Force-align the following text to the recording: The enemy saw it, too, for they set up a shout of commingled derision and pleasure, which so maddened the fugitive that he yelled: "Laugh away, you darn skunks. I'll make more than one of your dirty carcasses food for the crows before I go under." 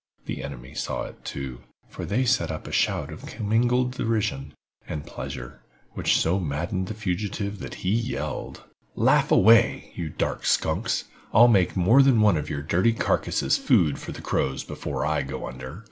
The 0.25 0.41
enemy 0.43 0.73
saw 0.73 1.03
it, 1.03 1.23
too, 1.23 1.61
for 1.87 2.05
they 2.05 2.25
set 2.25 2.49
up 2.49 2.65
a 2.65 2.71
shout 2.71 3.11
of 3.11 3.27
commingled 3.27 3.91
derision 3.91 4.55
and 4.87 5.05
pleasure, 5.05 5.61
which 5.91 6.17
so 6.19 6.39
maddened 6.39 6.87
the 6.87 6.95
fugitive 6.95 7.59
that 7.59 7.75
he 7.85 7.91
yelled: 7.91 8.63
"Laugh 8.95 9.31
away, 9.31 9.91
you 9.95 10.09
darn 10.09 10.39
skunks. 10.41 11.03
I'll 11.35 11.47
make 11.47 11.75
more 11.77 12.01
than 12.01 12.19
one 12.19 12.35
of 12.35 12.49
your 12.49 12.63
dirty 12.63 12.93
carcasses 12.93 13.59
food 13.59 13.99
for 13.99 14.11
the 14.11 14.23
crows 14.23 14.63
before 14.63 15.05
I 15.05 15.21
go 15.21 15.47
under." 15.47 15.79